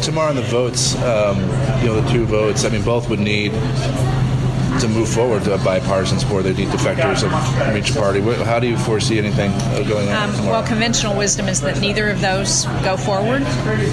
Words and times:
tomorrow 0.00 0.30
on 0.30 0.36
the 0.36 0.42
votes, 0.42 0.96
um, 0.96 1.38
you 1.80 1.86
know, 1.86 2.00
the 2.00 2.08
two 2.10 2.24
votes. 2.24 2.64
I 2.64 2.70
mean, 2.70 2.82
both 2.82 3.08
would 3.08 3.20
need 3.20 3.52
to 4.80 4.88
move 4.88 5.08
forward 5.08 5.44
to 5.44 5.54
a 5.54 5.58
bipartisan 5.58 6.18
support. 6.18 6.44
They 6.44 6.54
need 6.54 6.68
defectors 6.68 7.20
from 7.20 7.76
each 7.76 7.94
party. 7.94 8.20
How 8.20 8.60
do 8.60 8.66
you 8.66 8.78
foresee 8.78 9.18
anything 9.18 9.50
going 9.86 10.08
on? 10.08 10.30
Um, 10.30 10.46
well, 10.46 10.66
conventional 10.66 11.16
wisdom 11.16 11.48
is 11.48 11.60
that 11.60 11.80
neither 11.80 12.08
of 12.08 12.20
those 12.20 12.64
go 12.82 12.96
forward, 12.96 13.42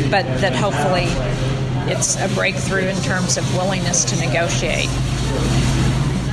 but 0.10 0.26
that 0.40 0.56
hopefully 0.56 1.06
it's 1.92 2.16
a 2.18 2.28
breakthrough 2.36 2.88
in 2.88 2.96
terms 2.98 3.38
of 3.38 3.56
willingness 3.56 4.06
to 4.06 4.16
negotiate 4.18 4.90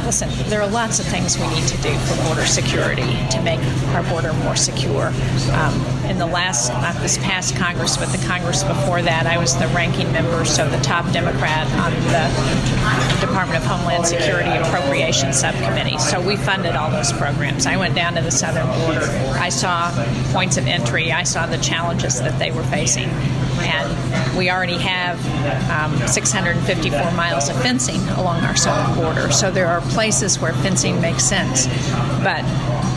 listen, 0.04 0.28
there 0.50 0.60
are 0.60 0.68
lots 0.68 0.98
of 0.98 1.06
things 1.06 1.38
we 1.38 1.48
need 1.48 1.66
to 1.66 1.76
do 1.78 1.92
for 2.00 2.22
border 2.24 2.44
security 2.44 3.16
to 3.30 3.40
make 3.42 3.60
our 3.94 4.02
border 4.04 4.32
more 4.44 4.56
secure. 4.56 5.12
Um, 5.52 5.74
in 6.06 6.18
the 6.18 6.26
last, 6.26 6.68
not 6.68 6.94
this 6.96 7.16
past 7.18 7.56
Congress, 7.56 7.96
but 7.96 8.10
the 8.10 8.24
Congress 8.26 8.62
before 8.62 9.00
that, 9.02 9.26
I 9.26 9.38
was 9.38 9.56
the 9.58 9.66
ranking 9.68 10.10
member, 10.12 10.44
so 10.44 10.68
the 10.68 10.80
top 10.80 11.10
Democrat 11.12 11.66
on 11.80 11.92
the 12.12 13.26
Department 13.26 13.62
of 13.62 13.64
Homeland 13.64 14.06
Security 14.06 14.50
Appropriations 14.50 15.38
Subcommittee. 15.40 15.98
So 15.98 16.20
we 16.20 16.36
funded 16.36 16.76
all 16.76 16.90
those 16.90 17.12
programs. 17.12 17.66
I 17.66 17.76
went 17.76 17.94
down 17.94 18.14
to 18.14 18.20
the 18.20 18.30
southern 18.30 18.66
border. 18.80 19.10
I 19.38 19.48
saw 19.48 19.90
points 20.32 20.56
of 20.58 20.66
entry. 20.66 21.12
I 21.12 21.22
saw 21.22 21.46
the 21.46 21.58
challenges 21.58 22.20
that 22.20 22.38
they 22.38 22.50
were 22.50 22.64
facing 22.64 23.08
and 23.60 24.36
we 24.36 24.50
already 24.50 24.78
have 24.78 25.18
um, 25.70 26.06
654 26.08 27.12
miles 27.12 27.48
of 27.48 27.60
fencing 27.62 28.00
along 28.10 28.42
our 28.44 28.56
southern 28.56 28.96
border. 28.96 29.30
So 29.30 29.50
there 29.50 29.68
are 29.68 29.80
places 29.80 30.38
where 30.38 30.52
fencing 30.54 31.00
makes 31.00 31.24
sense. 31.24 31.66
But 32.22 32.42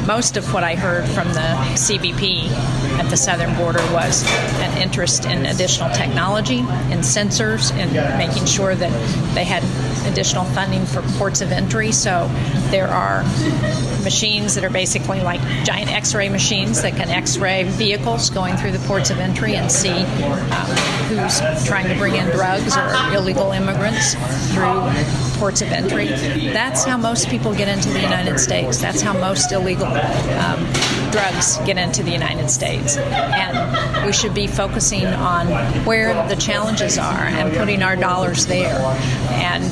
most 0.07 0.37
of 0.37 0.53
what 0.53 0.63
I 0.63 0.75
heard 0.75 1.05
from 1.09 1.27
the 1.33 1.47
CBP 1.75 2.49
at 2.97 3.09
the 3.09 3.17
southern 3.17 3.55
border 3.55 3.81
was 3.91 4.23
an 4.61 4.77
interest 4.81 5.25
in 5.25 5.45
additional 5.45 5.89
technology, 5.91 6.59
in 6.59 6.99
sensors, 6.99 7.71
in 7.77 7.93
making 8.17 8.45
sure 8.45 8.73
that 8.73 9.35
they 9.35 9.43
had 9.43 9.63
additional 10.11 10.45
funding 10.45 10.85
for 10.85 11.01
ports 11.17 11.41
of 11.41 11.51
entry. 11.51 11.91
So 11.91 12.29
there 12.71 12.87
are 12.87 13.23
machines 14.03 14.55
that 14.55 14.63
are 14.63 14.69
basically 14.69 15.19
like 15.19 15.41
giant 15.65 15.91
X-ray 15.91 16.29
machines 16.29 16.81
that 16.81 16.95
can 16.95 17.09
X-ray 17.09 17.63
vehicles 17.63 18.29
going 18.29 18.55
through 18.55 18.71
the 18.71 18.87
ports 18.87 19.09
of 19.09 19.19
entry 19.19 19.55
and 19.55 19.69
see 19.69 19.89
um, 20.51 20.69
who's 21.07 21.39
trying 21.65 21.87
to 21.87 21.95
bring 21.95 22.15
in 22.15 22.29
drugs 22.31 22.75
or 22.75 22.93
illegal 23.13 23.51
immigrants 23.51 24.15
through 24.53 24.81
ports 25.39 25.61
of 25.61 25.71
entry. 25.71 26.07
That's 26.51 26.83
how 26.83 26.97
most 26.97 27.29
people 27.29 27.53
get 27.53 27.67
into 27.67 27.89
the 27.89 28.01
United 28.01 28.39
States. 28.39 28.79
That's 28.79 29.01
how 29.01 29.13
most 29.13 29.51
illegal 29.51 29.85
um, 29.85 30.65
drugs 31.11 31.57
get 31.65 31.77
into 31.77 32.03
the 32.03 32.11
United 32.11 32.49
States. 32.49 32.97
And 32.97 34.05
we 34.05 34.13
should 34.13 34.33
be 34.33 34.47
focusing 34.47 35.05
on 35.05 35.47
where 35.85 36.13
the 36.27 36.35
challenges 36.35 36.97
are 36.97 37.23
and 37.23 37.55
putting 37.55 37.83
our 37.83 37.95
dollars 37.95 38.45
there. 38.47 38.79
And, 39.31 39.63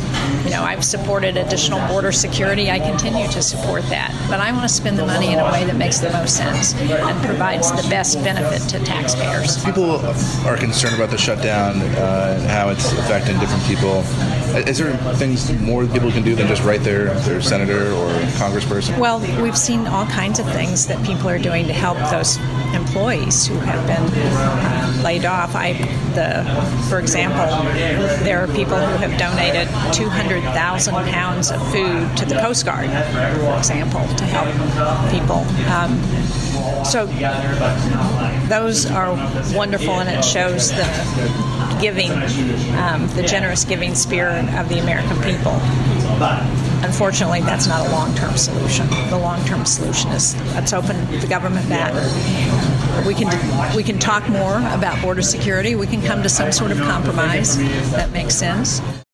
you 0.45 0.51
know, 0.51 0.63
I've 0.63 0.83
supported 0.83 1.37
additional 1.37 1.85
border 1.87 2.11
security. 2.11 2.69
I 2.69 2.79
continue 2.79 3.27
to 3.29 3.41
support 3.41 3.83
that. 3.89 4.11
But 4.29 4.39
I 4.39 4.51
want 4.51 4.63
to 4.63 4.69
spend 4.69 4.97
the 4.97 5.05
money 5.05 5.33
in 5.33 5.39
a 5.39 5.51
way 5.51 5.65
that 5.65 5.75
makes 5.75 5.99
the 5.99 6.11
most 6.11 6.37
sense 6.37 6.73
and 6.75 7.25
provides 7.25 7.71
the 7.71 7.87
best 7.89 8.23
benefit 8.23 8.61
to 8.69 8.83
taxpayers. 8.85 9.63
People 9.63 9.91
are 10.45 10.57
concerned 10.65 10.95
about 10.95 11.11
the 11.11 11.17
shutdown 11.17 11.79
uh, 11.79 12.37
and 12.39 12.49
how 12.49 12.69
it's 12.69 12.91
affecting 12.93 13.37
different 13.39 13.63
people. 13.65 13.99
Is 14.67 14.79
there 14.79 14.97
things 15.15 15.53
more 15.61 15.85
people 15.85 16.11
can 16.11 16.23
do 16.23 16.33
than 16.33 16.47
just 16.47 16.63
write 16.63 16.81
their, 16.81 17.13
their 17.21 17.39
senator 17.39 17.91
or 17.91 18.09
congressperson? 18.39 18.97
Well, 18.97 19.19
we've 19.43 19.57
seen 19.57 19.85
all 19.85 20.07
kinds 20.07 20.39
of 20.39 20.51
things 20.51 20.87
that 20.87 21.05
people 21.05 21.29
are 21.29 21.37
doing 21.37 21.67
to 21.67 21.73
help 21.73 21.97
those 22.09 22.37
employees 22.73 23.45
who 23.45 23.55
have 23.59 23.85
been 23.85 24.03
uh, 24.23 25.01
laid 25.03 25.25
off. 25.25 25.55
I, 25.55 25.73
the, 26.15 26.43
for 26.89 26.99
example, 26.99 27.45
there 28.23 28.39
are 28.39 28.47
people 28.47 28.77
who 28.77 28.97
have 28.97 29.19
donated 29.19 29.67
200,000 29.93 30.93
pounds 30.93 31.51
of 31.51 31.61
food 31.71 32.17
to 32.17 32.25
the 32.25 32.39
Coast 32.39 32.65
Guard, 32.65 32.89
for 32.89 33.57
example, 33.57 34.01
to 34.17 34.25
help 34.25 35.11
people. 35.11 35.45
Um, 35.69 36.44
so 36.85 37.05
those 38.47 38.85
are 38.85 39.13
wonderful, 39.55 39.99
and 39.99 40.09
it 40.09 40.23
shows 40.23 40.69
the 40.69 40.85
giving, 41.81 42.11
um, 42.77 43.07
the 43.15 43.23
generous 43.27 43.65
giving 43.65 43.95
spirit 43.95 44.45
of 44.55 44.69
the 44.69 44.79
American 44.79 45.21
people. 45.21 45.59
Unfortunately, 46.83 47.41
that's 47.41 47.67
not 47.67 47.85
a 47.85 47.89
long-term 47.91 48.37
solution. 48.37 48.87
The 49.09 49.17
long-term 49.17 49.65
solution 49.65 50.11
is 50.11 50.35
let's 50.53 50.73
open 50.73 50.95
the 51.19 51.27
government 51.27 51.67
back. 51.67 51.93
We 53.05 53.13
can 53.13 53.27
we 53.75 53.83
can 53.83 53.99
talk 53.99 54.27
more 54.29 54.57
about 54.57 55.01
border 55.01 55.21
security. 55.21 55.75
We 55.75 55.87
can 55.87 56.01
come 56.01 56.23
to 56.23 56.29
some 56.29 56.51
sort 56.51 56.71
of 56.71 56.77
compromise 56.77 57.57
that 57.91 58.11
makes 58.11 58.35
sense. 58.35 58.81